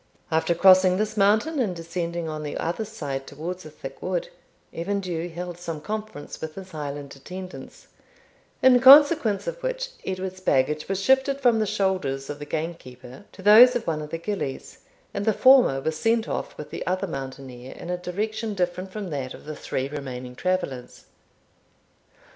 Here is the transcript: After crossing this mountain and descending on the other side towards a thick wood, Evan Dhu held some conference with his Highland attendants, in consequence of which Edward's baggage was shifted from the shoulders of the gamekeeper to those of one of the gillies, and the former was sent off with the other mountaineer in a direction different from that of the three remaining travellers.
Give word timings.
After 0.31 0.55
crossing 0.55 0.97
this 0.97 1.15
mountain 1.15 1.59
and 1.59 1.75
descending 1.75 2.27
on 2.27 2.41
the 2.41 2.57
other 2.57 2.85
side 2.85 3.27
towards 3.27 3.67
a 3.67 3.69
thick 3.69 4.01
wood, 4.01 4.29
Evan 4.73 4.99
Dhu 4.99 5.29
held 5.29 5.59
some 5.59 5.79
conference 5.79 6.41
with 6.41 6.55
his 6.55 6.71
Highland 6.71 7.15
attendants, 7.15 7.85
in 8.63 8.79
consequence 8.79 9.45
of 9.45 9.61
which 9.61 9.89
Edward's 10.03 10.39
baggage 10.39 10.89
was 10.89 10.99
shifted 10.99 11.39
from 11.39 11.59
the 11.59 11.67
shoulders 11.67 12.31
of 12.31 12.39
the 12.39 12.45
gamekeeper 12.47 13.25
to 13.31 13.43
those 13.43 13.75
of 13.75 13.85
one 13.85 14.01
of 14.01 14.09
the 14.09 14.17
gillies, 14.17 14.79
and 15.13 15.23
the 15.23 15.33
former 15.33 15.79
was 15.79 15.99
sent 15.99 16.27
off 16.27 16.57
with 16.57 16.71
the 16.71 16.83
other 16.87 17.05
mountaineer 17.05 17.73
in 17.75 17.91
a 17.91 17.95
direction 17.97 18.55
different 18.55 18.91
from 18.91 19.11
that 19.11 19.35
of 19.35 19.45
the 19.45 19.55
three 19.55 19.87
remaining 19.87 20.35
travellers. 20.35 21.05